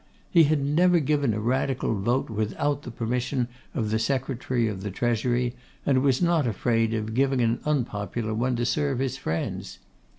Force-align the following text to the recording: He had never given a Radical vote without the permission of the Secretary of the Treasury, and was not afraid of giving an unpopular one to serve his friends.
He 0.31 0.45
had 0.45 0.63
never 0.65 0.99
given 0.99 1.31
a 1.31 1.39
Radical 1.39 1.93
vote 1.93 2.27
without 2.27 2.81
the 2.81 2.89
permission 2.89 3.47
of 3.75 3.91
the 3.91 3.99
Secretary 3.99 4.67
of 4.67 4.81
the 4.81 4.89
Treasury, 4.89 5.53
and 5.85 6.01
was 6.01 6.23
not 6.23 6.47
afraid 6.47 6.95
of 6.95 7.13
giving 7.13 7.39
an 7.41 7.59
unpopular 7.65 8.33
one 8.33 8.55
to 8.55 8.65
serve 8.65 8.97
his 8.97 9.17
friends. 9.17 9.77